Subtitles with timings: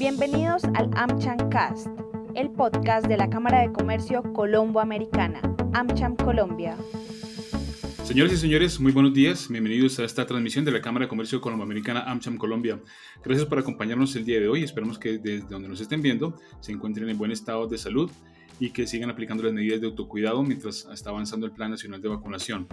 [0.00, 1.86] Bienvenidos al AmCham Cast,
[2.34, 5.42] el podcast de la Cámara de Comercio Colombo-Americana,
[5.74, 6.74] AmCham Colombia.
[8.02, 9.48] Señores y señores, muy buenos días.
[9.50, 12.80] Bienvenidos a esta transmisión de la Cámara de Comercio Colombo-Americana AmCham Colombia.
[13.22, 14.62] Gracias por acompañarnos el día de hoy.
[14.62, 18.10] Esperamos que desde donde nos estén viendo se encuentren en buen estado de salud
[18.58, 22.08] y que sigan aplicando las medidas de autocuidado mientras está avanzando el Plan Nacional de
[22.08, 22.66] Vacunación.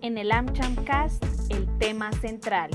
[0.00, 2.70] En el AmCham Cast, el tema central.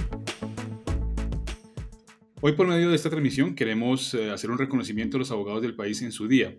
[2.39, 5.75] Hoy por medio de esta transmisión queremos eh, hacer un reconocimiento a los abogados del
[5.75, 6.55] país en su día.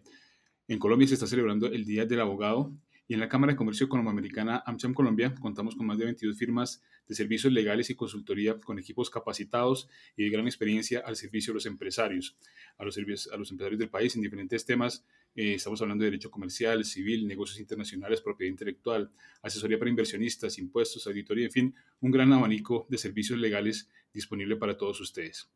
[0.66, 2.72] En Colombia se está celebrando el Día del Abogado
[3.06, 6.82] y en la Cámara de Comercio Colomboamericana AmCham Colombia contamos con más de 22 firmas
[7.06, 11.58] de servicios legales y consultoría con equipos capacitados y de gran experiencia al servicio de
[11.58, 12.36] los empresarios,
[12.76, 15.06] a los, a los empresarios del país en diferentes temas.
[15.34, 19.10] Eh, estamos hablando de derecho comercial, civil, negocios internacionales, propiedad intelectual,
[19.42, 24.76] asesoría para inversionistas, impuestos, auditoría, en fin, un gran abanico de servicios legales disponible para
[24.76, 25.50] todos ustedes.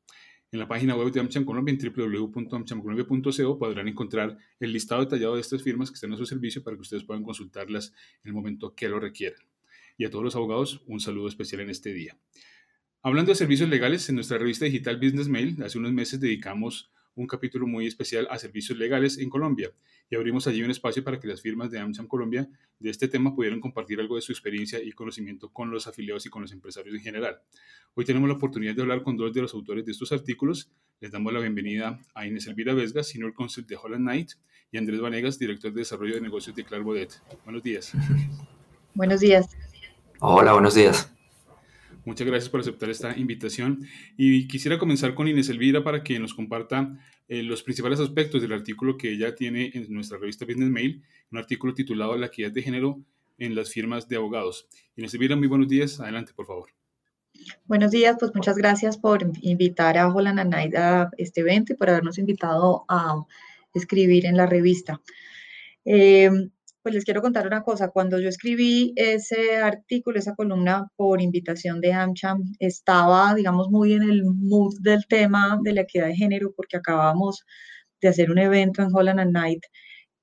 [0.53, 5.41] En la página web de AmCham Colombia, en www.amchamcolombia.co, podrán encontrar el listado detallado de
[5.41, 8.75] estas firmas que están a su servicio para que ustedes puedan consultarlas en el momento
[8.75, 9.41] que lo requieran.
[9.97, 12.19] Y a todos los abogados, un saludo especial en este día.
[13.03, 17.27] Hablando de servicios legales, en nuestra revista digital Business Mail, hace unos meses dedicamos un
[17.27, 19.72] capítulo muy especial a servicios legales en Colombia
[20.08, 23.34] y abrimos allí un espacio para que las firmas de AmCham Colombia de este tema
[23.34, 26.94] pudieran compartir algo de su experiencia y conocimiento con los afiliados y con los empresarios
[26.94, 27.40] en general.
[27.94, 30.70] Hoy tenemos la oportunidad de hablar con dos de los autores de estos artículos.
[31.00, 34.33] Les damos la bienvenida a Inés Elvira Vesga, Senior Counsel de Holland Knight,
[34.70, 37.20] y Andrés Vanegas, Director de Desarrollo de Negocios de Clarbodet.
[37.44, 37.92] Buenos días.
[38.94, 39.50] Buenos días.
[40.20, 41.12] Hola, buenos días.
[42.05, 43.86] Muchas gracias por aceptar esta invitación.
[44.17, 48.53] Y quisiera comenzar con Inés Elvira para que nos comparta eh, los principales aspectos del
[48.53, 52.62] artículo que ella tiene en nuestra revista Business Mail, un artículo titulado La equidad de
[52.62, 53.00] género
[53.39, 54.69] en las firmas de abogados.
[54.97, 56.00] Inés Elvira, muy buenos días.
[56.00, 56.70] Adelante, por favor.
[57.67, 61.89] Buenos días, pues muchas gracias por invitar a Holland and a este evento y por
[61.89, 63.25] habernos invitado a
[63.73, 65.00] escribir en la revista.
[65.84, 66.30] Eh,
[66.83, 71.80] pues les quiero contar una cosa, cuando yo escribí ese artículo, esa columna por invitación
[71.80, 76.52] de AmCham, estaba, digamos, muy en el mood del tema de la equidad de género,
[76.57, 77.45] porque acabamos
[78.01, 79.62] de hacer un evento en Holland and Night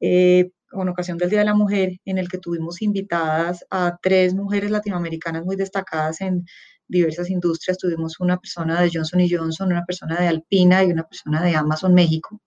[0.01, 4.35] eh, con ocasión del Día de la Mujer, en el que tuvimos invitadas a tres
[4.35, 6.45] mujeres latinoamericanas muy destacadas en
[6.89, 7.77] diversas industrias.
[7.77, 11.93] Tuvimos una persona de Johnson Johnson, una persona de Alpina y una persona de Amazon
[11.93, 12.41] México.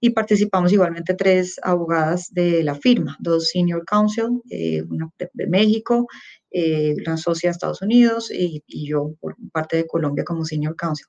[0.00, 6.06] Y participamos igualmente tres abogadas de la firma, dos senior counsel, eh, una de, México,
[6.50, 11.06] eh, una socia de Estados Unidos y, yo por parte de Colombia como senior counsel.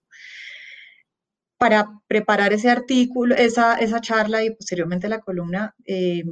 [1.60, 6.24] Para preparar ese artículo, esa, esa charla y posteriormente la columna, eh,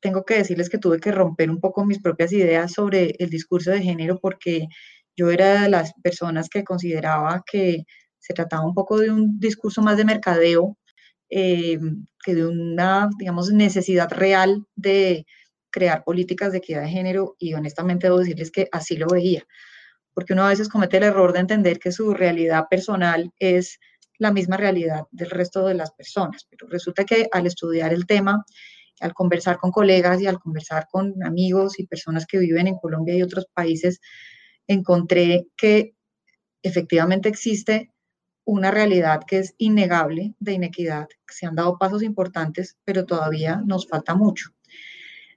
[0.00, 3.70] tengo que decirles que tuve que romper un poco mis propias ideas sobre el discurso
[3.70, 4.68] de género porque
[5.16, 7.84] yo era de las personas que consideraba que
[8.18, 10.76] se trataba un poco de un discurso más de mercadeo
[11.30, 11.78] eh,
[12.24, 15.26] que de una, digamos, necesidad real de
[15.70, 19.44] crear políticas de equidad de género y honestamente debo decirles que así lo veía,
[20.14, 23.78] porque uno a veces comete el error de entender que su realidad personal es
[24.18, 28.44] la misma realidad del resto de las personas, pero resulta que al estudiar el tema,
[29.00, 33.14] al conversar con colegas y al conversar con amigos y personas que viven en Colombia
[33.14, 34.00] y otros países,
[34.66, 35.94] encontré que
[36.62, 37.92] efectivamente existe
[38.44, 43.88] una realidad que es innegable de inequidad, se han dado pasos importantes, pero todavía nos
[43.88, 44.50] falta mucho.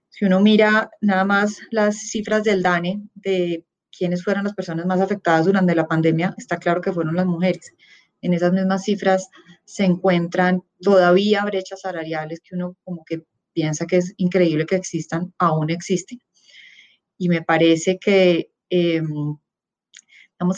[0.10, 5.02] Si uno mira nada más las cifras del DANE de quiénes fueron las personas más
[5.02, 7.74] afectadas durante la pandemia, está claro que fueron las mujeres.
[8.22, 9.30] En esas mismas cifras
[9.66, 13.24] se encuentran todavía brechas salariales que uno como que
[13.54, 16.22] piensa que es increíble que existan, aún existen.
[17.18, 19.02] Y me parece que eh,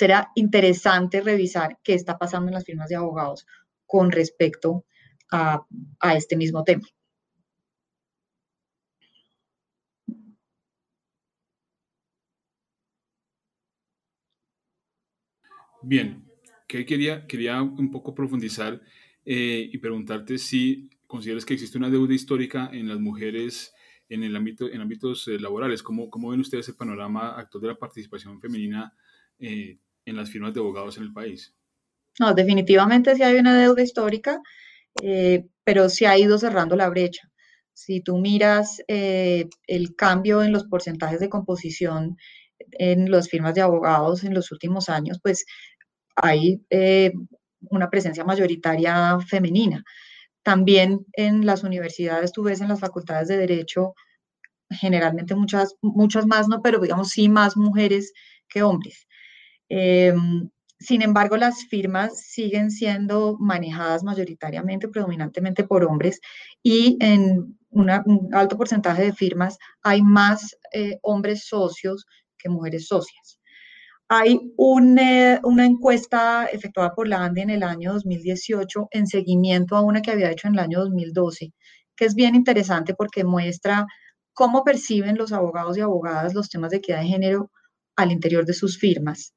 [0.02, 3.46] era interesante revisar qué está pasando en las firmas de abogados
[3.86, 4.86] con respecto
[5.32, 5.66] a,
[6.16, 6.88] este mismo tema.
[15.84, 16.24] Bien,
[16.68, 18.81] que quería, quería un poco profundizar
[19.25, 23.74] eh, y preguntarte si consideras que existe una deuda histórica en las mujeres
[24.12, 25.81] en el ámbito, en ámbitos eh, laborales.
[25.81, 28.94] ¿Cómo, ¿Cómo, ven ustedes el panorama actual de la participación femenina
[29.40, 31.56] eh, en las firmas de abogados en el país?
[32.19, 34.42] No, definitivamente sí hay una deuda histórica,
[35.02, 37.31] eh, pero se ha ido cerrando la brecha.
[37.74, 42.18] Si tú miras el cambio en los porcentajes de composición
[42.74, 45.46] en las firmas de abogados en los últimos años, pues
[46.18, 46.62] hay
[47.62, 49.84] una presencia mayoritaria femenina.
[50.44, 53.94] También en las universidades, tú ves en las facultades de derecho,
[54.72, 58.14] generalmente muchas, muchas más, no, pero digamos sí más mujeres
[58.50, 59.08] que hombres.
[59.70, 60.50] Em,
[60.80, 66.22] sin embargo, las firmas siguen siendo manejadas mayoritariamente, predominantemente por hombres
[66.64, 67.90] y en un
[68.34, 72.06] alto porcentaje de firmas hay más eh, hombres socios
[72.38, 73.41] que mujeres socias.
[74.13, 79.81] Hay eh, una encuesta efectuada por la ANDI en el año 2018 en seguimiento a
[79.81, 81.54] una que había hecho en el año 2012,
[81.96, 83.88] que es bien interesante porque muestra
[84.34, 87.52] cómo perciben los abogados y abogadas los temas de equidad de género
[87.96, 89.34] al interior de sus firmas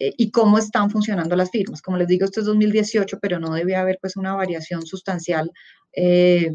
[0.00, 1.80] eh, y cómo están funcionando las firmas.
[1.80, 5.52] Como les digo, esto es 2018, pero no debe haber pues una variación sustancial
[5.92, 6.50] eh,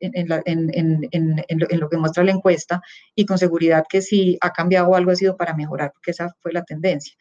[0.00, 2.82] en, lo, que muestra la encuesta
[3.14, 6.52] y con seguridad que si ha cambiado algo ha sido para mejorar, porque esa fue
[6.52, 7.14] la tendencia.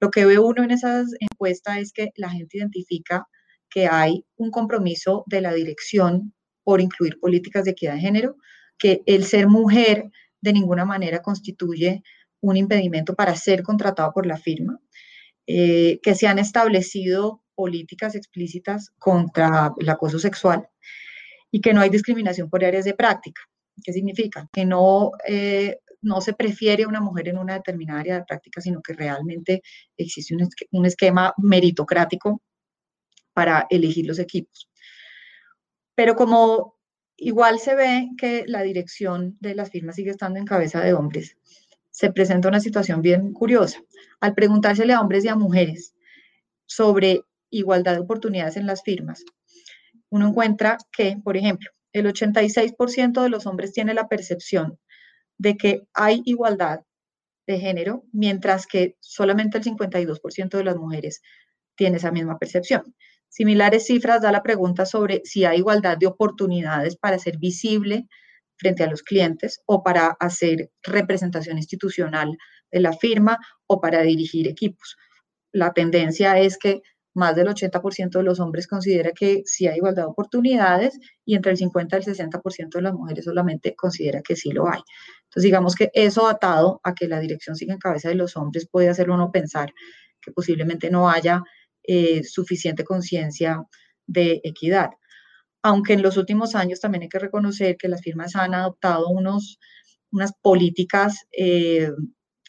[0.00, 3.26] Lo que ve uno en esas encuestas es que la gente identifica
[3.70, 6.34] que hay un compromiso de la dirección
[6.64, 8.36] por incluir políticas de equidad de género,
[8.78, 10.10] que el ser mujer
[10.40, 12.02] de ninguna manera constituye
[12.40, 14.78] un impedimento para ser contratado por la firma,
[15.46, 20.68] eh, que se han establecido políticas explícitas contra el acoso sexual
[21.56, 23.40] y que no hay discriminación por áreas de práctica.
[23.82, 24.46] ¿Qué significa?
[24.52, 28.60] Que no, eh, no se prefiere a una mujer en una determinada área de práctica,
[28.60, 29.62] sino que realmente
[29.96, 32.42] existe un, un esquema meritocrático
[33.32, 34.68] para elegir los equipos.
[35.94, 36.76] Pero como
[37.16, 41.38] igual se ve que la dirección de las firmas sigue estando en cabeza de hombres,
[41.90, 43.80] se presenta una situación bien curiosa.
[44.20, 45.94] Al preguntársele a hombres y a mujeres
[46.66, 49.24] sobre igualdad de oportunidades en las firmas,
[50.10, 54.78] uno encuentra que, por ejemplo, el 86% de los hombres tiene la percepción
[55.38, 56.80] de que hay igualdad
[57.46, 61.22] de género, mientras que solamente el 52% de las mujeres
[61.76, 62.94] tiene esa misma percepción.
[63.28, 68.06] Similares cifras da la pregunta sobre si hay igualdad de oportunidades para ser visible
[68.56, 72.36] frente a los clientes o para hacer representación institucional
[72.70, 74.96] de la firma o para dirigir equipos.
[75.52, 76.80] La tendencia es que
[77.16, 81.52] más del 80% de los hombres considera que sí hay igualdad de oportunidades y entre
[81.52, 84.80] el 50 y el 60% de las mujeres solamente considera que sí lo hay.
[85.24, 88.68] Entonces, digamos que eso atado a que la dirección sigue en cabeza de los hombres
[88.70, 89.72] puede hacerlo uno pensar
[90.20, 91.42] que posiblemente no haya
[91.84, 93.64] eh, suficiente conciencia
[94.06, 94.90] de equidad.
[95.62, 99.58] Aunque en los últimos años también hay que reconocer que las firmas han adoptado unos,
[100.12, 101.90] unas políticas eh,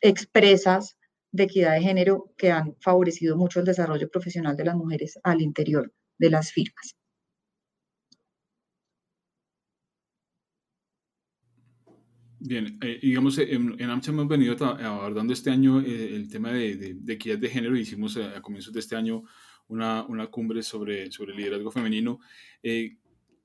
[0.01, 0.96] expresas
[1.31, 5.41] de equidad de género que han favorecido mucho el desarrollo profesional de las mujeres al
[5.41, 6.95] interior de las firmas.
[12.39, 16.95] Bien, eh, digamos, en, en, AMCHA hemos venido abordando este año eh, el tema de,
[17.07, 17.75] equidad de género.
[17.75, 19.23] Hicimos a, comienzos de este año
[19.67, 22.19] una, una, cumbre sobre, sobre liderazgo femenino.
[22.61, 22.97] Eh,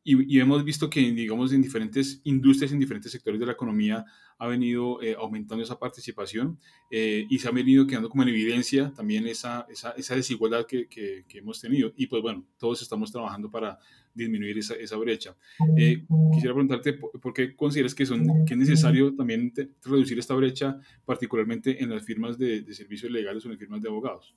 [0.05, 4.05] y, hemos visto que, digamos, en diferentes industrias, en diferentes sectores de la economía,
[4.37, 6.59] ha venido eh, aumentando esa participación
[6.91, 10.89] eh, y se ha venido quedando como en evidencia también esa, esa, esa desigualdad que,
[10.89, 11.93] que, hemos tenido.
[11.97, 13.79] Y pues bueno, todos estamos trabajando para
[14.13, 15.37] disminuir esa, esa brecha.
[15.77, 19.53] Eh, quisiera preguntarte, ¿por qué consideras que, son, que es necesario también
[19.85, 23.81] reducir esta brecha, particularmente en las firmas de, de servicios legales o en las firmas
[23.81, 24.35] de abogados?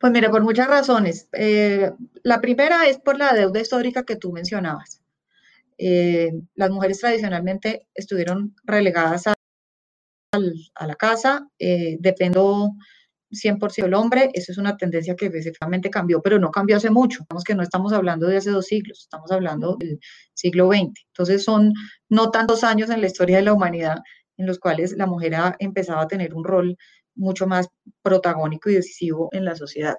[0.00, 1.28] Pues mira, por muchas razones.
[1.32, 1.92] Eh,
[2.22, 5.02] la primera es por la deuda histórica que tú mencionabas.
[5.76, 9.34] Eh, las mujeres tradicionalmente estuvieron relegadas a,
[10.86, 12.70] la casa, eh, dependo
[13.30, 17.24] 100% del hombre, eso es una tendencia que efectivamente cambió, pero no cambió hace mucho.
[17.28, 20.00] Digamos que no estamos hablando de hace dos siglos, estamos hablando del
[20.32, 20.94] siglo XX.
[21.08, 21.74] Entonces son
[22.08, 23.98] no tantos años en la historia de la humanidad
[24.38, 26.76] en los cuales la mujer ha empezado a tener un rol
[27.14, 27.68] mucho más
[28.02, 29.96] protagónico y decisivo en la sociedad.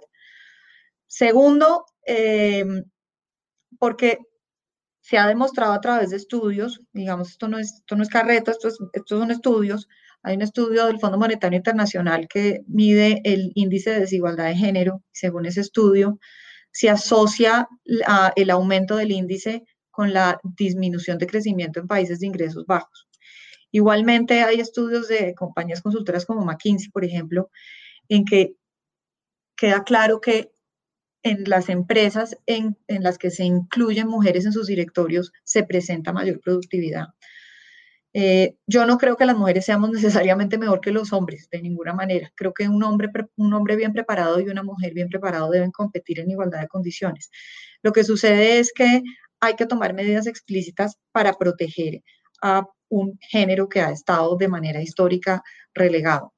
[1.08, 2.66] Segundo, eh,
[3.80, 4.20] porque
[5.02, 8.52] se ha demostrado a través de estudios, digamos, esto no es, esto no es carreta,
[8.52, 8.78] estos
[9.08, 9.88] son estudios,
[10.24, 15.02] hay un estudio del Fondo Monetario Internacional que mide el índice de desigualdad de género.
[15.12, 16.20] Según ese estudio,
[16.72, 17.68] se asocia
[18.36, 23.08] el aumento del índice con la disminución de crecimiento en países de ingresos bajos.
[23.72, 27.50] Igualmente hay estudios de compañías consultoras como McKinsey, por ejemplo,
[28.10, 28.56] en que
[29.56, 30.52] queda claro que
[31.24, 36.40] en las empresas en, las que se incluyen mujeres en sus directorios se presenta mayor
[36.40, 37.08] productividad.
[38.14, 39.90] Eh, yo no creo que las mujeres seamos
[40.26, 42.32] necesariamente mejor que los hombres, de ninguna manera.
[42.36, 46.20] Creo que un hombre, un hombre bien preparado y una mujer bien preparado deben competir
[46.20, 47.30] en igualdad de condiciones.
[47.84, 49.02] Lo que sucede es que
[49.40, 52.02] hay que tomar medidas explícitas para proteger
[52.42, 55.44] a un género que ha estado de manera histórica
[55.74, 56.34] relegado.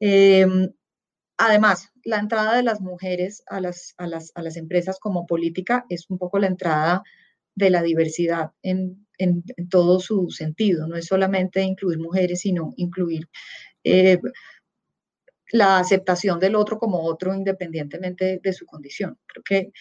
[0.00, 0.70] Em,
[1.38, 5.86] además, la entrada de las mujeres a las, a, las, a las, empresas como política
[5.88, 7.02] es un poco la entrada
[7.54, 10.86] de la diversidad en, en, todo su sentido.
[10.88, 13.28] No es solamente incluir mujeres, sino incluir
[13.84, 14.18] eh,
[15.52, 19.18] la aceptación del otro como otro independientemente de su condición.
[19.26, 19.72] Creo que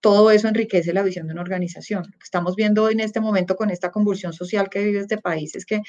[0.00, 2.04] todo eso enriquece la visión de una organización.
[2.04, 5.54] Lo que estamos viendo en este momento con esta convulsión social que vive este país
[5.54, 5.82] es que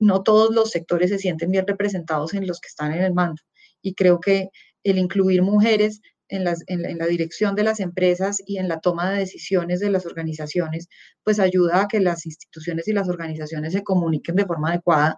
[0.00, 3.42] no todos los sectores se sienten bien representados en los que están en el mando.
[3.82, 4.48] Y creo que
[4.82, 9.20] el incluir mujeres en, en, la, dirección de las empresas y en la toma de
[9.20, 10.88] decisiones de las organizaciones,
[11.22, 15.16] pues ayuda a que las instituciones y las organizaciones se comuniquen de forma adecuada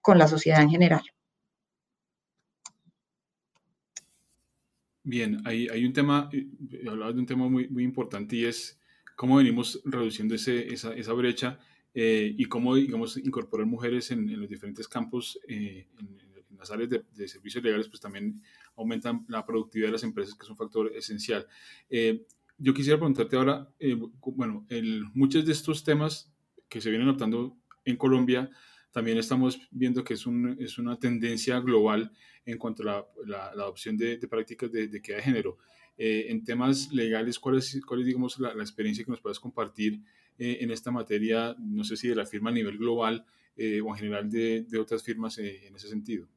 [0.00, 1.02] con la sociedad en general.
[5.06, 6.48] Bien, hay, hay un tema, eh,
[6.88, 8.80] hablabas de un tema muy, muy importante y es
[9.14, 11.58] cómo venimos reduciendo ese, esa, esa, brecha
[11.92, 16.70] eh, y cómo, digamos, incorporar mujeres en, en los diferentes campos, eh, en, en, las
[16.70, 18.40] áreas de, servicios legales, pues también
[18.76, 21.46] aumentan la productividad de las empresas, que es un factor esencial.
[22.56, 23.68] yo quisiera preguntarte ahora,
[24.22, 26.32] bueno, el, muchos de estos temas
[26.70, 28.50] que se vienen adoptando en Colombia,
[28.94, 32.12] también estamos viendo que es, un, es una tendencia global
[32.46, 35.58] en cuanto a la, la, adopción de, de, prácticas de, de equidad de género.
[35.98, 39.40] Eh, en temas legales, ¿cuál es, cuál es digamos, la, la, experiencia que nos puedes
[39.40, 40.00] compartir
[40.38, 43.88] eh, en esta materia, no sé si de la firma a nivel global eh, o
[43.88, 46.28] en general de, de otras firmas eh, en ese sentido?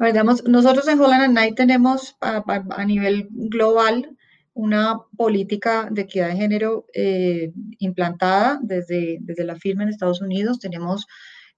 [0.00, 4.15] A ver, digamos, nosotros en Holland Knight tenemos a, a, a nivel global
[4.56, 10.58] una política de equidad de género eh, implantada desde, desde la firma en Estados Unidos.
[10.58, 11.06] Tenemos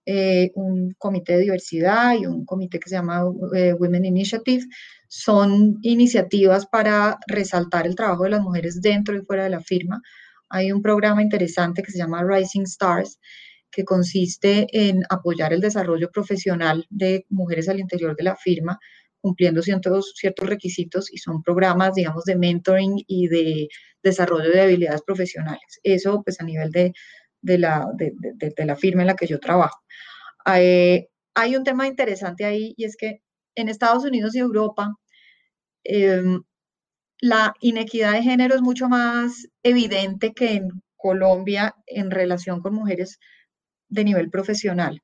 [0.04, 3.22] eh, un comité de diversidad y un comité que se llama
[3.54, 4.66] eh, Women Initiative.
[5.06, 10.02] Son iniciativas para resaltar el trabajo de las mujeres dentro y fuera de la firma.
[10.48, 13.20] Hay un programa interesante que se llama Rising Stars,
[13.70, 18.80] que consiste en apoyar el desarrollo profesional de mujeres al interior de la firma
[19.20, 23.68] cumpliendo ciertos, ciertos requisitos y son programas, digamos, de mentoring y de
[24.02, 25.80] desarrollo de habilidades profesionales.
[25.82, 26.92] Eso, pues, a nivel de,
[27.42, 29.80] de, la, de, de, la firma en la que yo trabajo.
[30.54, 33.22] Eh, hay un tema interesante ahí y es que
[33.54, 34.94] en Estados Unidos y Europa
[35.84, 36.22] eh,
[37.20, 43.18] la inequidad de género es mucho más evidente que en Colombia en relación con mujeres
[43.88, 45.02] de nivel profesional.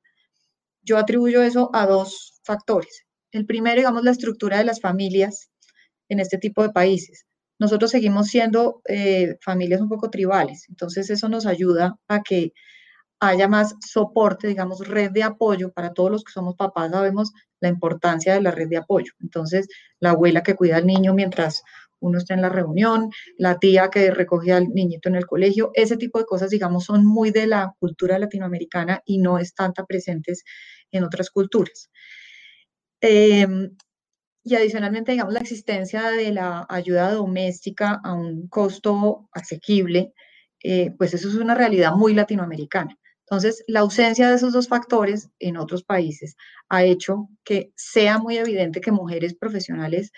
[0.81, 3.04] Yo atribuyo eso a dos factores.
[3.35, 5.49] El primero, digamos, la estructura de las familias
[6.07, 7.25] en este tipo de países.
[7.59, 12.53] Nosotros seguimos siendo eh, familias un poco tribales, entonces eso nos ayuda a que
[13.19, 17.67] haya más soporte, digamos, red de apoyo para todos los que somos papás, sabemos la
[17.67, 19.11] importancia de la red de apoyo.
[19.19, 19.67] Entonces,
[19.99, 21.61] la abuela que cuida al niño mientras
[21.99, 25.97] uno está en la reunión, la tía que recoge al niñito en el colegio, ese
[25.97, 30.45] tipo de cosas, digamos, son muy de la cultura latinoamericana y no están tan presentes
[30.91, 31.89] en otras culturas.
[33.07, 33.47] Eh,
[34.43, 40.13] y adicionalmente, digamos, la existencia de la ayuda doméstica a un costo asequible,
[40.63, 42.97] eh, pues eso es una realidad muy latinoamericana.
[43.21, 46.35] Entonces, la ausencia de esos dos factores en otros países
[46.69, 50.11] ha hecho que sea muy evidente que mujeres profesionales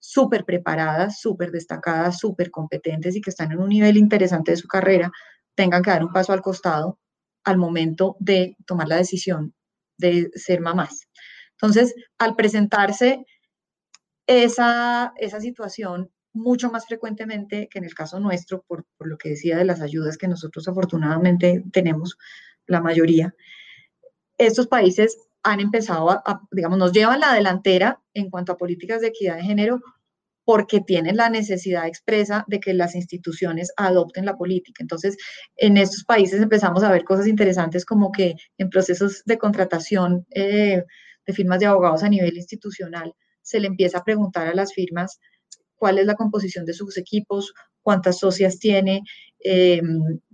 [0.00, 4.66] súper preparadas, súper destacadas, súper competentes y que están en un nivel interesante de su
[4.66, 5.12] carrera,
[5.54, 6.98] tengan que dar un paso al costado
[7.44, 9.54] al momento de tomar la decisión
[9.96, 11.08] de ser mamás.
[11.62, 13.24] Entonces, al presentarse
[14.26, 19.30] esa, esa situación mucho más frecuentemente que en el caso nuestro, por, por, lo que
[19.30, 22.18] decía de las ayudas que nosotros afortunadamente tenemos,
[22.66, 23.34] la mayoría,
[24.38, 29.00] estos países han empezado a, a, digamos, nos llevan la delantera en cuanto a políticas
[29.00, 29.80] de equidad de género
[30.44, 34.82] porque tienen la necesidad expresa de que las instituciones adopten la política.
[34.82, 35.16] Entonces,
[35.56, 40.82] en estos países empezamos a ver cosas interesantes como que en procesos de contratación eh,
[41.26, 45.20] de firmas de abogados a nivel institucional, se le empieza a preguntar a las firmas
[45.76, 47.52] cuál es la composición de sus equipos,
[47.82, 49.02] cuántas socias tiene,
[49.40, 49.82] eh,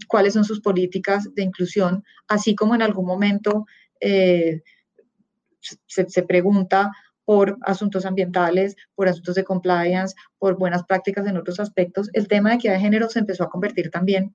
[0.06, 3.66] cuáles son sus políticas de inclusión, así como en algún momento
[4.00, 4.62] eh,
[5.60, 6.90] se, se, pregunta
[7.24, 12.10] por asuntos ambientales, por asuntos de compliance, por buenas prácticas en otros aspectos.
[12.12, 14.34] El tema de equidad de género se empezó a convertir también,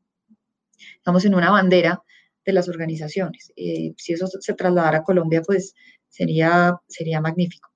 [0.98, 2.02] estamos en una bandera
[2.46, 3.52] de las organizaciones.
[3.56, 5.76] Eh, si eso se trasladara a Colombia, pues
[6.14, 7.70] sería, sería magnífico.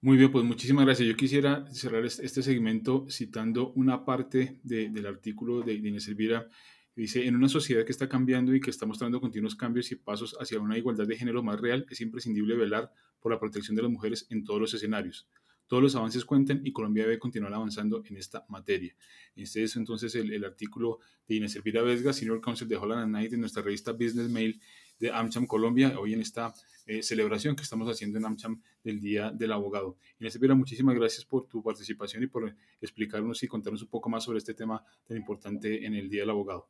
[0.00, 1.08] Muy bien, pues muchísimas gracias.
[1.08, 6.48] Yo quisiera cerrar este segmento citando una parte de, del artículo de, de Inés Elvira.
[6.94, 10.36] Dice, en una sociedad que está cambiando y que está mostrando continuos cambios y pasos
[10.38, 13.90] hacia una igualdad de género más real, es imprescindible velar por la protección de las
[13.90, 15.26] mujeres en todos los escenarios.
[15.66, 18.94] Todos los avances cuentan y Colombia debe continuar avanzando en esta materia.
[19.34, 23.32] Este es entonces el, el artículo de Inés Elvira Vesga, Senior Counsel de Holland Knight,
[23.32, 24.60] en nuestra revista Business Mail
[24.98, 26.54] de AmCham Colombia, hoy en esta
[26.86, 29.96] eh, celebración que estamos haciendo en AmCham del Día del Abogado.
[30.18, 34.24] Inés Elvira, muchísimas gracias por tu participación y por explicarnos y contarnos un poco más
[34.24, 36.68] sobre este tema tan importante en el Día del Abogado.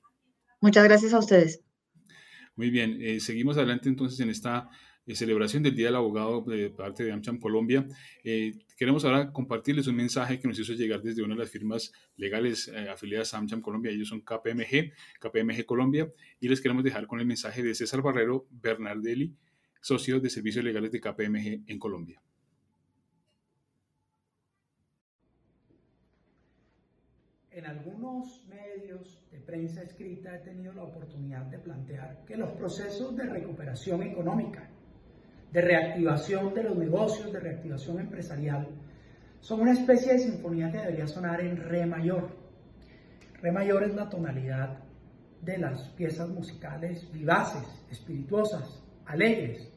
[0.61, 1.63] Muchas gracias a ustedes.
[2.57, 4.71] Muy bien, eh, seguimos adelante entonces en esta
[5.07, 7.87] eh, celebración del Día del Abogado de parte de AmCham Colombia.
[8.23, 11.93] Eh, queremos ahora compartirles un mensaje que nos hizo llegar desde una de las firmas
[12.17, 13.93] legales afiliadas a AmCham Colombia.
[13.93, 18.47] Ellos son KPMG, KPMG Colombia, y les queremos dejar con el mensaje de César Barrero
[18.51, 19.35] Bernardelli,
[19.81, 22.21] socio de servicios legales de KPMG en Colombia.
[27.55, 33.17] En algunos medios de prensa escrita he tenido la oportunidad de plantear que los procesos
[33.17, 34.69] de recuperación económica,
[35.55, 38.67] de reactivación de los negocios, de reactivación empresarial,
[39.39, 42.29] son una especie de sinfonía que debería sonar en re mayor.
[43.41, 44.81] Re mayor es la tonalidad
[45.43, 49.71] de las piezas musicales vivaces, espirituosas, alegres.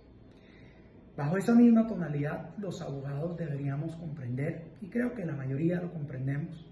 [1.15, 6.65] Bajo esa misma tonalidad los abogados deberíamos comprender, y creo que la mayoría lo comprendemos,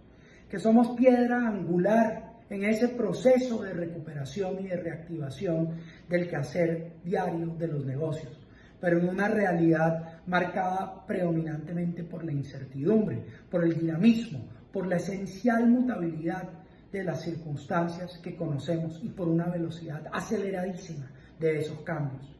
[0.50, 5.78] que somos piedra angular en ese proceso de recuperación y de reactivación
[6.10, 8.45] del quehacer diario de los negocios,
[8.86, 15.68] pero en una realidad marcada predominantemente por la incertidumbre, por el dinamismo, por la esencial
[15.68, 16.48] mutabilidad
[16.92, 22.32] de las circunstancias que conocemos y por una velocidad aceleradísima de esos cambios.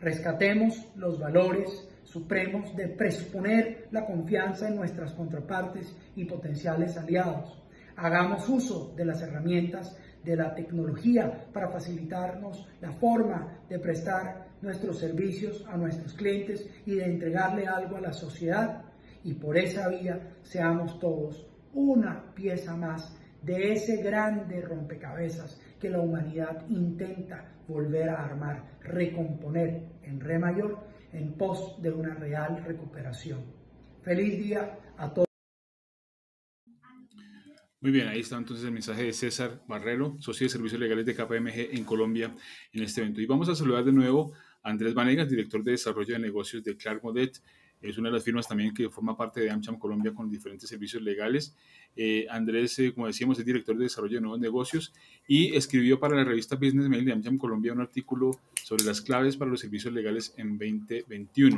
[0.00, 7.62] Rescatemos los valores supremos de presuponer la confianza en nuestras contrapartes y potenciales aliados.
[7.96, 9.94] Hagamos uso de las herramientas
[10.24, 16.94] de la tecnología para facilitarnos la forma de prestar nuestros servicios a nuestros clientes y
[16.94, 18.84] de entregarle algo a la sociedad.
[19.24, 26.00] Y por esa vía seamos todos una pieza más de ese grande rompecabezas que la
[26.00, 30.78] humanidad intenta volver a armar, recomponer en re mayor
[31.12, 33.44] en pos de una real recuperación.
[34.02, 35.26] Feliz día a todos.
[37.80, 41.16] Muy bien, ahí está entonces el mensaje de César Barrero, socio de servicios legales de
[41.16, 42.32] KPMG en Colombia
[42.72, 43.20] en este evento.
[43.20, 47.02] Y vamos a saludar de nuevo Andrés Vanegas, director de desarrollo de negocios de Clark
[47.02, 47.40] Modet
[47.82, 51.02] es una de las firmas también que forma parte de AmCham Colombia con diferentes servicios
[51.02, 51.54] legales.
[51.96, 54.92] Eh, Andrés, eh, como decíamos, es director de desarrollo de nuevos negocios
[55.26, 58.30] y escribió para la revista Business Mail de AmCham Colombia un artículo
[58.62, 61.56] sobre las claves para los servicios legales en 2021.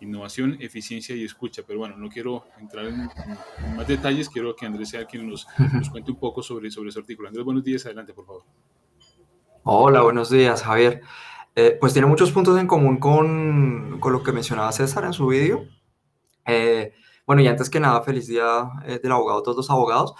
[0.00, 1.62] Innovación, eficiencia y escucha.
[1.66, 3.08] Pero bueno, no quiero entrar en,
[3.76, 7.00] más detalles, quiero que Andrés sea quien nos, nos, cuente un poco sobre, sobre ese
[7.00, 7.28] artículo.
[7.28, 8.44] Andrés, buenos días, adelante, por favor.
[9.62, 11.02] Hola, buenos días, Javier.
[11.58, 15.26] Eh, pues tiene muchos puntos en común con, con lo que mencionaba César en su
[15.26, 15.64] vídeo.
[16.44, 16.92] Eh,
[17.26, 20.14] bueno, y antes que nada, feliz día eh, del abogado todos los abogados.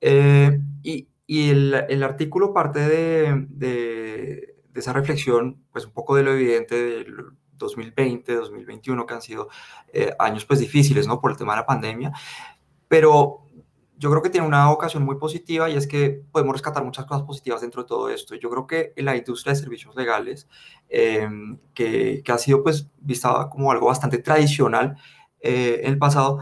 [0.00, 6.22] y, y el, el, artículo parte de, de, de, esa reflexión, pues un poco de
[6.22, 7.16] lo evidente del
[7.54, 9.48] 2020, 2021, que han sido
[10.20, 11.20] años pues difíciles, ¿no?
[11.20, 12.12] Por el tema de la pandemia.
[12.86, 13.45] Pero
[13.98, 17.24] yo creo que tiene una ocasión muy positiva y es que podemos rescatar muchas cosas
[17.24, 18.34] positivas dentro de todo esto.
[18.34, 20.48] Yo creo que la industria de servicios legales,
[20.88, 24.96] em, que, que, ha sido pues vista como algo bastante tradicional
[25.40, 26.40] eh, en el pasado,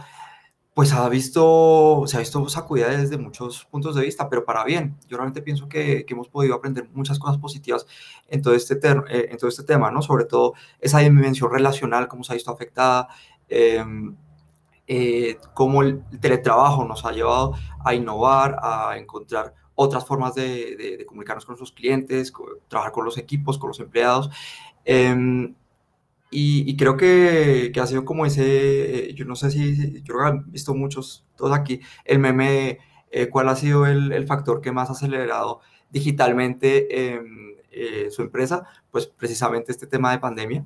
[0.75, 4.97] pues ha visto, se ha visto sacudida desde muchos puntos de vista, pero para bien.
[5.07, 7.87] Yo realmente pienso que, que hemos podido aprender muchas cosas positivas
[8.29, 10.03] en todo, este eh, en todo este tema, ¿no?
[10.03, 13.09] Sobre todo esa dimensión relacional, cómo se ha visto afectada.
[14.87, 21.05] Eh, eh, cómo el teletrabajo nos ha llevado a innovar, a encontrar otras formas de,
[21.09, 22.33] comunicarnos con nuestros clientes,
[22.69, 24.31] trabajar con los equipos, con los empleados.
[24.85, 25.55] Em,
[26.31, 30.27] y, creo que, ha sido como ese, eh, yo no sé si, yo creo que
[30.27, 32.79] han visto muchos, todos aquí, el meme,
[33.11, 37.55] eh, cuál ha sido el, factor que más ha acelerado digitalmente em,
[38.11, 40.65] su empresa, pues precisamente este tema de pandemia.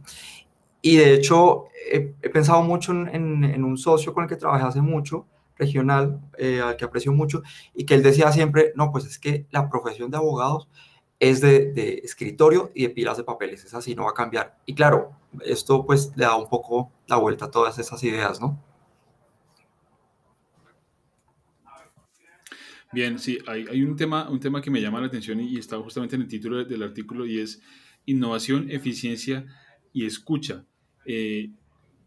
[0.81, 5.27] Y de hecho, he, pensado mucho en, un socio con el que trabajé hace mucho,
[5.57, 7.43] regional, eh, al que aprecio mucho,
[7.75, 10.69] y que él decía siempre, no, pues es que la profesión de abogados
[11.19, 14.57] es de, escritorio y de pilas de papeles, es así, no va a cambiar.
[14.67, 15.13] Y claro,
[15.45, 18.63] esto pues le da un poco la vuelta a todas esas ideas, ¿no?
[22.93, 25.59] Bien, sí, hay, hay, un, tema, un tema que me llama la atención y, y
[25.59, 27.61] está justamente en el título del artículo y es
[28.07, 29.45] innovación, eficiencia
[29.93, 30.65] y escucha.
[31.11, 31.51] Eh,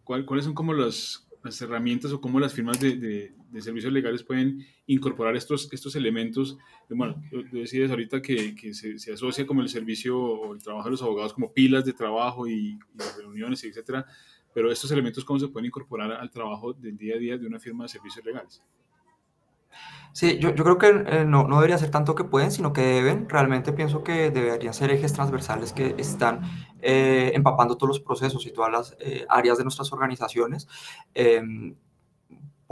[0.04, 4.64] ¿Cuáles son como las, las, herramientas o cómo las firmas de, de, servicios legales pueden
[4.86, 6.58] incorporar estos, estos elementos?
[6.88, 7.16] Bueno,
[7.52, 11.02] decías ahorita que, que se, se, asocia como el servicio o el trabajo de los
[11.02, 14.06] abogados como pilas de trabajo y, y reuniones, etcétera,
[14.54, 17.60] pero estos elementos cómo se pueden incorporar al trabajo del día a día de una
[17.60, 18.62] firma de servicios legales.
[20.14, 22.82] Sí, yo, yo creo que eh, no, no, debería ser tanto que pueden, sino que
[22.82, 23.30] deben.
[23.30, 26.42] Realmente pienso que deberían ser ejes transversales que están
[26.82, 30.68] eh, empapando todos los procesos y todas las eh, áreas de nuestras organizaciones.
[31.14, 31.76] Em,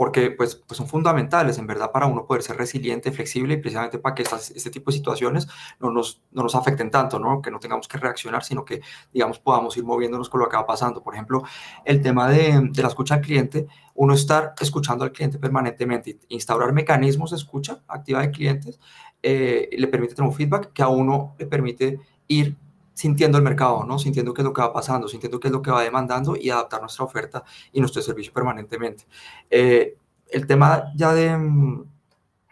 [0.00, 3.98] porque pues, pues son fundamentales en verdad para uno poder ser resiliente, flexible y precisamente
[3.98, 5.46] para que estas, este tipo de situaciones
[5.78, 7.42] no nos, no nos afecten tanto, ¿no?
[7.42, 8.80] que no tengamos que reaccionar, sino que
[9.12, 11.02] digamos podamos ir moviéndonos con lo que va pasando.
[11.02, 11.42] Por ejemplo,
[11.84, 16.72] el tema de, de la escucha al cliente, uno estar escuchando al cliente permanentemente, instaurar
[16.72, 18.80] mecanismos de escucha activa de clientes,
[19.22, 22.56] eh, le permite tener un feedback que a uno le permite ir
[23.00, 23.98] sintiendo el mercado, ¿no?
[23.98, 26.50] Sintiendo qué es lo que va pasando, sintiendo qué es lo que va demandando y
[26.50, 29.04] adaptar nuestra oferta y nuestro servicio permanentemente.
[29.48, 29.96] Eh,
[30.28, 31.84] el tema ya de, mm,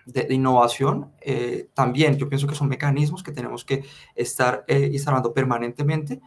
[0.06, 3.84] de, innovación, eh, también yo pienso que son mecanismos que tenemos que
[4.14, 6.18] estar eh, instalando permanentemente.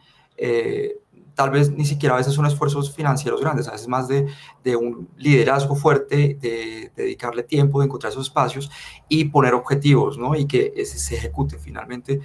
[1.34, 4.26] tal vez ni siquiera a veces son esfuerzos financieros grandes, a veces más de,
[4.62, 8.70] de un liderazgo fuerte, de, dedicarle tiempo, de encontrar esos espacios
[9.08, 10.34] y poner objetivos, ¿no?
[10.36, 12.20] Y que se ejecute finalmente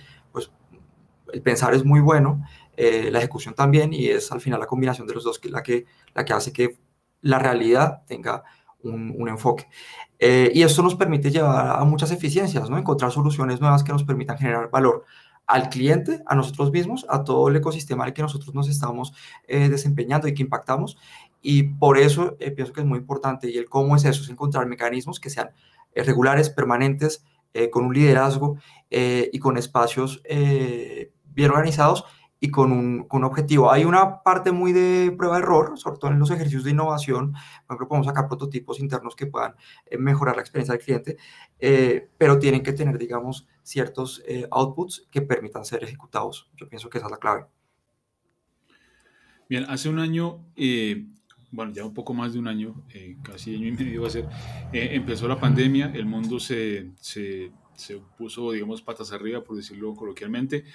[1.33, 2.43] el pensar es muy bueno,
[2.77, 5.63] eh, la ejecución también, y es al final la combinación de los dos que la
[5.63, 6.77] que, la que hace que
[7.21, 8.43] la realidad tenga
[8.83, 9.67] un, enfoque.
[10.19, 12.77] Eh, y esto nos permite llevar a muchas eficiencias, ¿no?
[12.77, 15.03] encontrar soluciones nuevas que nos permitan generar valor
[15.47, 19.13] al cliente, a nosotros mismos, a todo el ecosistema al que nosotros nos estamos
[19.47, 20.97] eh, desempeñando y que impactamos.
[21.41, 23.49] Y por eso pienso que es muy importante.
[23.49, 25.49] Y el cómo es eso, es encontrar mecanismos que sean
[25.95, 27.25] regulares, permanentes,
[27.71, 28.57] con un liderazgo
[28.89, 30.21] y con espacios
[31.37, 32.03] bien organizados
[32.39, 33.71] y con un, con un, objetivo.
[33.71, 37.31] Hay una parte muy de prueba-error, sobre todo en los ejercicios de innovación.
[37.31, 39.53] Por ejemplo, podemos sacar prototipos internos que puedan
[39.85, 41.17] eh, mejorar la experiencia del cliente,
[41.59, 46.49] eh, pero tienen que tener, digamos, ciertos eh, outputs que permitan ser ejecutados.
[46.57, 47.45] Yo pienso que esa es la clave.
[49.49, 50.43] Bien, hace un año,
[51.51, 52.83] bueno, ya un poco más de un año,
[53.23, 54.27] casi año y medio va a ser,
[54.73, 60.65] empezó la pandemia, el mundo se, se, se puso, digamos, patas arriba, por decirlo coloquialmente.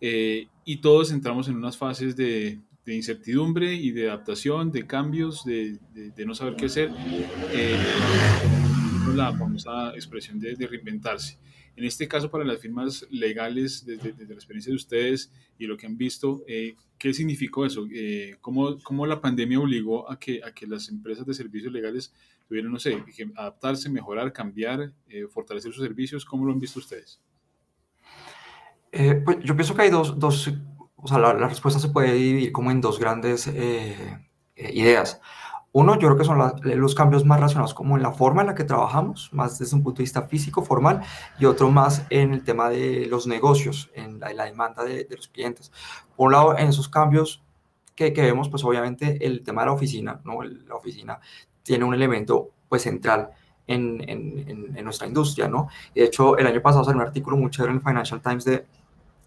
[0.00, 5.78] Eh, y todos entramos en unas fases de, incertidumbre y de adaptación, de cambios, de,
[6.24, 6.90] no saber qué hacer.
[7.52, 7.76] Eh,
[9.14, 11.38] la famosa expresión de, reinventarse.
[11.76, 15.86] En este caso, para las firmas legales, desde, la experiencia de ustedes y lo que
[15.86, 17.86] han visto, eh, ¿qué significó eso?
[17.92, 22.12] Eh, ¿cómo, ¿cómo, la pandemia obligó a que, a que las empresas de servicios legales
[22.46, 23.02] tuvieran, no sé,
[23.36, 24.92] adaptarse, mejorar, cambiar,
[25.30, 26.24] fortalecer sus servicios?
[26.24, 27.20] ¿Cómo lo han visto ustedes?
[28.92, 30.52] Eh, pues yo pienso que hay dos, dos
[30.96, 33.96] o sea, la, respuesta se puede dividir como en dos grandes eh,
[34.54, 35.20] eh, ideas.
[35.74, 38.54] Uno, yo creo que son los cambios más relacionados como en la forma en la
[38.54, 41.02] que trabajamos, más desde un punto de vista físico, formal,
[41.38, 45.16] y otro más en el tema de los negocios, en la, la demanda de, de,
[45.16, 45.72] los clientes.
[46.14, 47.42] Por un lado, en esos cambios
[47.94, 50.42] que, que, vemos, pues obviamente el tema de la oficina, ¿no?
[50.42, 51.20] La oficina
[51.62, 53.30] tiene un elemento pues central
[53.66, 55.68] en, en, en nuestra industria, ¿no?
[55.94, 58.66] De hecho, el año pasado salió un artículo muy chévere en el Financial Times de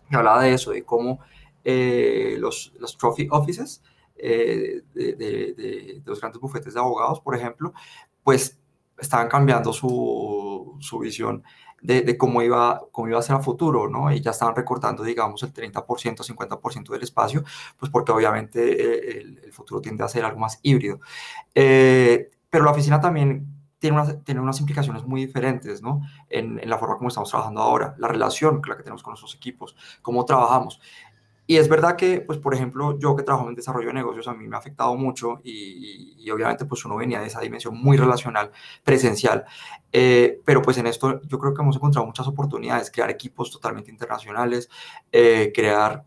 [0.10, 1.20] que hablaba de eso, de cómo
[1.64, 3.82] eh, los, los trophy offices
[4.16, 7.74] eh, de, de, los grandes bufetes de abogados, por ejemplo,
[8.24, 8.60] pues
[8.98, 11.44] estaban cambiando su, su visión
[11.82, 14.12] de, cómo, iba, cómo iba a ser a futuro, ¿no?
[14.12, 17.44] Y ya estaban recortando, digamos, el 30%, 50% del espacio,
[17.78, 21.00] pues porque obviamente eh, el, el, futuro tiende a ser algo más híbrido.
[21.54, 23.56] pero la oficina también
[24.24, 26.02] tiene, unas implicaciones muy diferentes, ¿no?
[26.30, 29.36] En, la forma como estamos trabajando ahora, la relación con la que tenemos con nuestros
[29.36, 30.80] equipos, cómo trabajamos.
[31.48, 34.34] Y es verdad que, pues, por ejemplo, yo que trabajo en desarrollo de negocios, a
[34.34, 38.52] mí me ha afectado mucho y, obviamente, pues, uno venía de esa dimensión muy relacional,
[38.84, 39.46] presencial.
[39.92, 43.92] Eh, pero, pues, en esto yo creo que hemos encontrado muchas oportunidades, crear equipos totalmente
[43.92, 44.70] internacionales,
[45.12, 46.06] eh, crear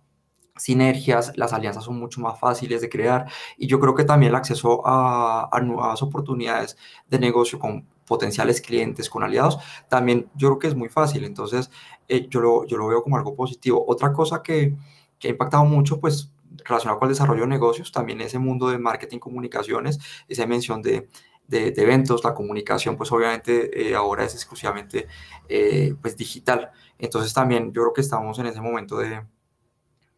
[0.59, 4.37] sinergias, las alianzas son mucho más fáciles de crear y yo creo que también el
[4.37, 6.77] acceso a, nuevas oportunidades
[7.09, 11.25] de negocio con potenciales clientes, con aliados, también yo creo que es muy fácil.
[11.25, 11.71] Entonces,
[12.09, 13.85] eh, yo, lo, yo lo veo como algo positivo.
[13.87, 14.75] Otra cosa que,
[15.19, 16.33] que ha impactado mucho, pues
[16.65, 21.09] relacionado con el desarrollo de negocios, también ese mundo de marketing, comunicaciones, esa mención de,
[21.47, 25.07] de, eventos, la comunicación, pues obviamente eh, ahora es exclusivamente
[25.49, 26.71] eh, pues digital.
[26.99, 29.23] Entonces también yo creo que estamos en ese momento de,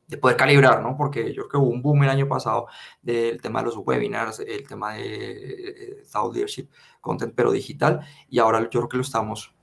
[0.09, 0.97] de poder calibrar, ¿no?
[0.97, 2.67] Porque yo creo que hubo un boom el año pasado
[3.01, 6.69] del tema de los webinars, el tema de Thought Leadership
[7.01, 9.55] Content, pero digital, y ahora yo creo que lo estamos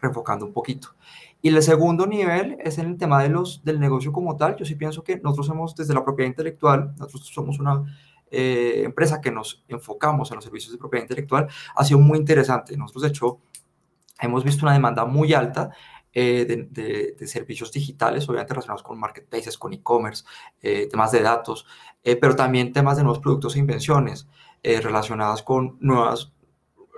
[0.00, 0.94] reenfocando un poquito.
[1.42, 4.56] Y el segundo nivel es en el tema de los, del negocio como tal.
[4.56, 7.84] Yo sí pienso que nosotros somos desde la propiedad intelectual, nosotros somos una
[8.30, 12.76] eh, empresa que nos enfocamos en los servicios de propiedad intelectual, ha sido muy interesante.
[12.76, 13.38] Nosotros, de hecho,
[14.20, 15.70] hemos visto una demanda muy alta
[16.18, 20.24] eh, de, servicios digitales, obviamente relacionados con marketplaces, con e-commerce,
[20.62, 21.66] eh, temas de datos,
[22.02, 24.26] eh, pero también temas de nuevos productos e invenciones
[24.64, 26.32] relacionadas con nuevas,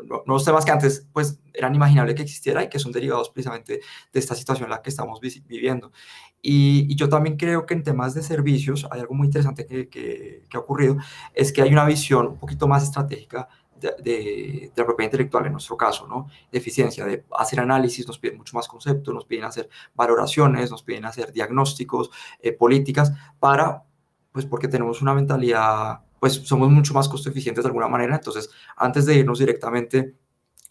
[0.07, 3.81] nuevos temas que antes pues eran imaginables que existiera y que son derivados precisamente
[4.13, 5.93] de esta situación en la que estamos viviendo.
[6.41, 10.57] Y, yo también creo que en temas de servicios hay algo muy interesante que, que,
[10.57, 10.97] ha ocurrido,
[11.35, 13.49] es que hay una visión un poquito más estratégica
[13.81, 16.29] de, la propiedad intelectual en nuestro caso, ¿no?
[16.51, 20.83] De eficiencia, de hacer análisis, nos piden mucho más conceptos, nos piden hacer valoraciones, nos
[20.83, 23.85] piden hacer diagnósticos, eh, políticas, para,
[24.33, 28.51] pues porque tenemos una mentalidad, pues somos mucho más costo eficientes de alguna manera, entonces
[28.77, 30.15] antes de irnos directamente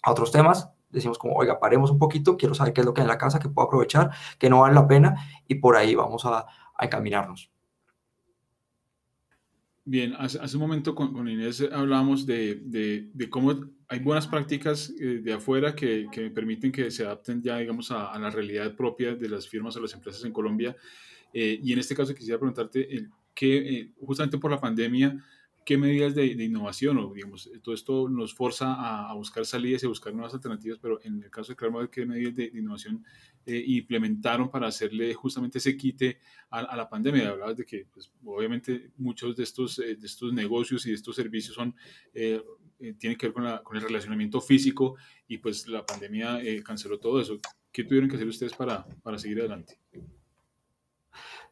[0.02, 3.02] a otros temas, decimos como, oiga, paremos un poquito, quiero saber qué es lo que
[3.02, 5.16] hay en la casa, que puedo aprovechar, que no vale la pena,
[5.48, 7.52] y por ahí vamos a, a encaminarnos.
[9.90, 13.56] Bien, hace, un momento con, Inés hablábamos de, de, cómo
[13.88, 18.20] hay buenas prácticas eh, de afuera que, que, permiten que se adapten ya, digamos, a,
[18.20, 20.76] la realidad propia de las firmas o las empresas en Colombia.
[21.32, 25.24] Eh, y en este caso quisiera preguntarte, el, que eh, justamente por la pandemia,
[25.68, 28.74] qué medidas de, innovación o digamos, todo esto nos forza
[29.10, 32.06] a, buscar salidas y a buscar nuevas alternativas, pero en el caso de Claremont, ¿qué
[32.06, 33.04] medidas de, innovación
[33.46, 36.20] eh, implementaron para hacerle justamente ese quite
[36.52, 37.32] a, la pandemia?
[37.32, 41.18] Hablabas de que pues, obviamente muchos de estos, eh, de estos negocios y de estos
[41.18, 41.76] servicios son,
[42.14, 42.42] eh,
[42.98, 44.96] tienen que ver con, con, el relacionamiento físico
[45.28, 47.42] y pues la pandemia canceló todo eso.
[47.74, 49.78] ¿Qué tuvieron que hacer ustedes para, para seguir adelante?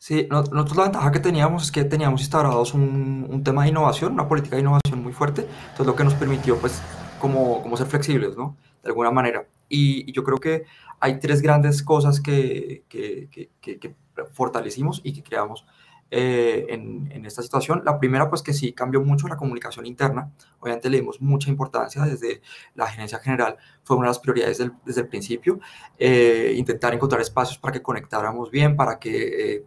[0.05, 4.13] Sí, nosotros la ventaja que teníamos es que teníamos instaurados un, un, tema de innovación,
[4.13, 6.79] una política de innovación muy fuerte, entonces lo que nos permitió pues
[7.19, 8.55] como, como ser flexibles, ¿no?
[8.83, 9.47] De alguna manera.
[9.67, 10.65] Y, yo creo que
[10.99, 13.95] hay tres grandes cosas que, que, que, que
[14.31, 15.65] fortalecimos y que creamos
[16.11, 17.81] eh, en, en, esta situación.
[17.83, 20.31] La primera, pues que sí cambió mucho la comunicación interna.
[20.59, 22.43] Obviamente le dimos mucha importancia desde
[22.75, 23.57] la gerencia general.
[23.83, 25.59] Fue una de las prioridades desde el principio.
[25.97, 29.55] Eh, intentar encontrar espacios para que conectáramos bien, para que...
[29.55, 29.65] Eh,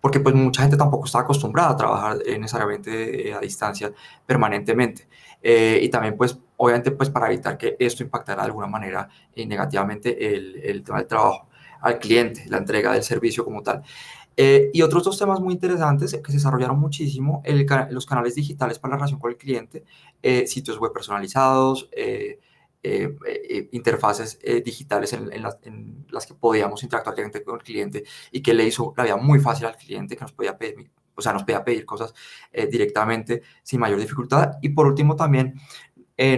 [0.00, 3.92] porque pues mucha gente tampoco está acostumbrada a trabajar necesariamente eh, a distancia
[4.26, 5.08] permanentemente.
[5.42, 9.46] Eh, y también pues obviamente pues para evitar que esto impactara de alguna manera eh,
[9.46, 11.48] negativamente el, el, tema del trabajo
[11.80, 13.82] al cliente, la entrega del servicio como tal.
[14.36, 18.92] y otros dos temas muy interesantes que se desarrollaron muchísimo, el, los canales digitales para
[18.92, 19.84] la relación con el cliente,
[20.46, 22.38] sitios web personalizados, eh,
[22.82, 25.28] eh, interfaces eh, digitales en,
[26.08, 29.38] las, que podíamos interactuar directamente con el cliente y que le hizo la vida muy
[29.38, 32.14] fácil al cliente, que nos podía pedir, o sea, nos podía pedir cosas
[32.70, 34.52] directamente sin mayor dificultad.
[34.62, 35.60] Y por último también,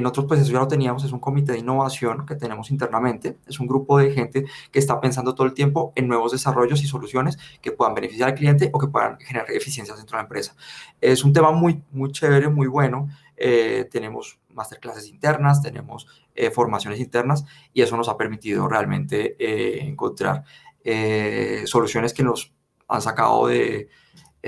[0.00, 3.60] nosotros pues eso ya lo teníamos, es un comité de innovación que tenemos internamente, es
[3.60, 7.38] un grupo de gente que está pensando todo el tiempo en nuevos desarrollos y soluciones
[7.60, 10.56] que puedan beneficiar al cliente o que puedan generar eficiencias dentro de la empresa.
[11.00, 13.08] Es un tema muy, muy chévere, muy bueno.
[13.36, 20.44] Tenemos masterclasses internas, tenemos eh, formaciones internas y eso nos ha permitido realmente eh, encontrar
[20.82, 22.52] eh, soluciones que nos
[22.88, 23.88] han sacado de,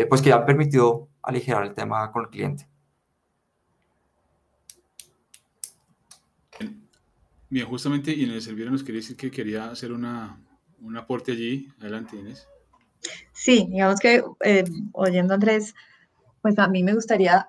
[0.08, 2.68] pues que han permitido aligerar el tema con el cliente.
[7.50, 10.42] Bien, justamente Inés Elvira nos quería decir que quería hacer una,
[10.80, 11.68] un aporte allí.
[11.80, 12.48] Adelante, Inés.
[13.32, 14.24] Sí, digamos que
[14.92, 15.74] oyendo Andrés,
[16.42, 17.48] pues a mí me gustaría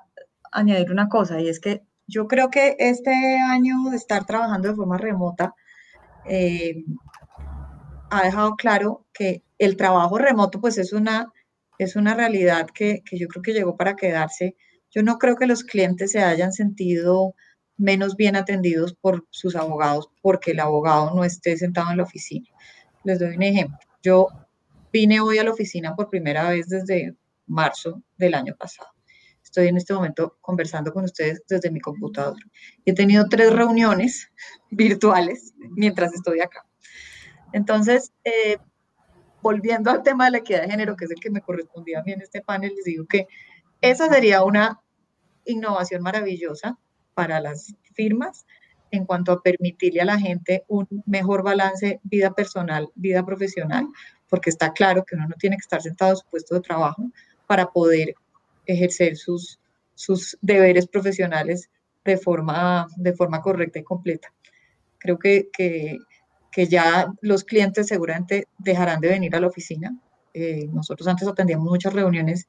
[0.56, 4.76] añadir una cosa y es que yo creo que este año de estar trabajando de
[4.76, 5.54] forma remota
[6.26, 6.84] eh,
[8.10, 11.32] ha dejado claro que el trabajo remoto pues es una,
[11.78, 14.56] es una realidad que, que, yo creo que llegó para quedarse.
[14.92, 17.36] Yo no creo que los clientes se hayan sentido
[17.78, 22.48] menos bien atendidos por sus abogados porque el abogado no esté sentado en la oficina.
[23.04, 23.78] Les doy un ejemplo.
[24.02, 24.28] Yo
[24.94, 27.16] vine hoy a la oficina por primera vez desde
[27.48, 28.95] marzo del año pasado
[29.56, 32.36] estoy en este momento conversando con ustedes desde mi computador.
[32.84, 34.30] He tenido tres reuniones
[34.70, 36.66] virtuales mientras estoy acá.
[37.54, 38.58] Entonces, eh,
[39.42, 42.04] volviendo al tema de la equidad de género, que es el que me correspondía a
[42.04, 43.28] mí en este panel, les digo que
[43.80, 44.82] esa sería una
[45.46, 46.78] innovación maravillosa
[47.14, 48.46] para las firmas
[48.92, 53.88] en cuanto a permitirle a la gente un mejor balance vida personal, vida profesional,
[54.28, 57.10] porque está claro que uno no tiene que estar sentado en su puesto de trabajo
[57.48, 58.16] para poder
[58.66, 59.60] ejercer sus,
[59.94, 61.70] sus deberes profesionales
[62.04, 64.34] de forma, de forma correcta y completa.
[64.98, 65.98] Creo que, que,
[66.52, 69.98] que ya los clientes seguramente dejarán de venir a la oficina.
[70.34, 72.48] Eh, nosotros antes atendíamos muchas reuniones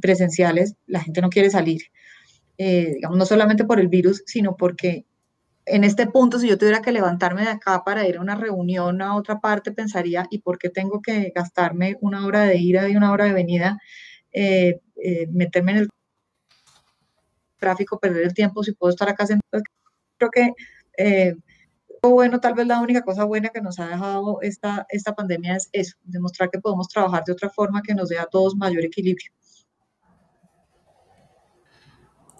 [0.00, 1.82] presenciales, la gente no quiere salir,
[2.58, 5.04] eh, digamos, no solamente por el virus, sino porque
[5.66, 9.02] en este punto, si yo tuviera que levantarme de acá para ir a una reunión
[9.02, 12.96] a otra parte, pensaría, ¿y por qué tengo que gastarme una hora de ida y
[12.96, 13.78] una hora de venida
[14.32, 15.88] eh, eh, meterme en el
[17.58, 19.62] tráfico, perder el tiempo, si puedo estar acá sentado.
[20.18, 20.52] Creo que
[20.98, 21.34] eh,
[22.02, 25.68] bueno, tal vez la única cosa buena que nos ha dejado esta, esta pandemia es
[25.72, 29.30] eso, demostrar que podemos trabajar de otra forma que nos dé a todos mayor equilibrio.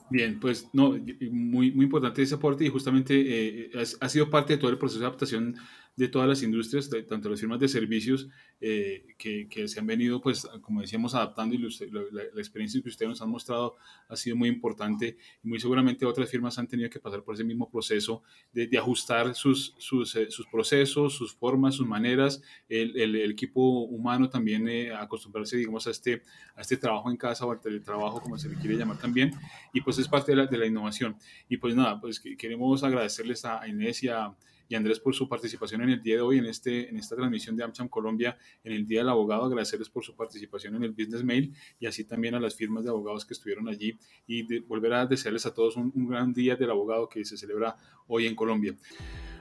[0.09, 0.97] Bien, pues no,
[1.31, 3.71] muy, muy importante ese aporte y justamente eh,
[4.01, 5.57] ha, sido parte de todo el proceso de adaptación
[5.97, 8.29] de todas las industrias, tanto las firmas de servicios
[8.63, 13.23] eh, que, se han venido, pues, como decíamos, adaptando y la, experiencia que ustedes nos
[13.23, 13.77] han mostrado
[14.09, 15.17] ha sido muy importante.
[15.43, 18.23] Y muy seguramente otras firmas han tenido que pasar por ese mismo proceso
[18.53, 24.69] de, ajustar sus, sus, eh, procesos, sus formas, sus maneras, el, el, equipo humano también
[24.69, 26.23] eh, acostumbrarse, digamos, a este,
[26.55, 29.33] a este trabajo en casa o al teletrabajo, como se le quiere llamar también,
[29.73, 31.17] y pues es parte de la, de la innovación.
[31.49, 34.35] Y pues nada, pues queremos agradecerles a Inés y a
[34.71, 37.57] y Andrés por su participación en el día de hoy, en, este, en esta transmisión
[37.57, 41.25] de AmCham Colombia, en el Día del Abogado, agradecerles por su participación en el Business
[41.25, 45.07] Mail y así también a las firmas de abogados que estuvieron allí y volver a
[45.07, 48.77] desearles a todos un, gran Día del Abogado que se celebra hoy en Colombia.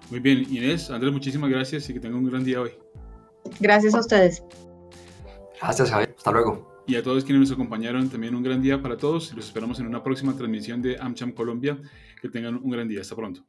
[0.10, 2.72] Muy bien, Inés, Andrés, muchísimas gracias y que tengan un gran día hoy.
[3.60, 4.44] Gracias a ustedes.
[5.62, 6.15] Gracias, Javier.
[6.18, 6.84] Hasta luego.
[6.88, 9.32] Y a todos quienes nos acompañaron, también un gran día para todos.
[9.36, 11.80] Los esperamos en una próxima transmisión de AmCham Colombia.
[12.20, 13.02] Que tengan un gran día.
[13.02, 13.46] Hasta pronto.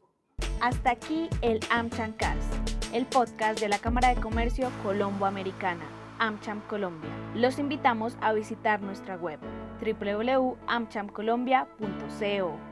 [0.61, 2.53] Hasta aquí el AmChamcast,
[2.92, 5.87] el podcast de la Cámara de Comercio Colombo Americana,
[6.18, 7.09] AmCham Colombia.
[7.35, 9.40] Los invitamos a visitar nuestra web
[9.81, 12.70] www.amchamcolombia.co.